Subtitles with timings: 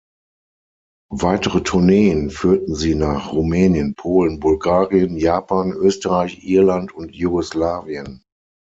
[1.13, 8.23] Weitere Tourneen führten sie nach Rumänien, Polen, Bulgarien, Japan, Österreich, Irland und Jugoslawien.